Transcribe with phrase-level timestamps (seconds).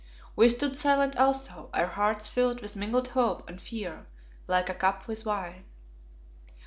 [0.35, 4.07] We stood silent also, our hearts filled with mingled hope and fear
[4.47, 5.65] like a cup with wine.